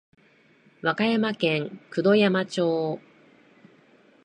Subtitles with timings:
[0.81, 2.99] 和歌山県九度山町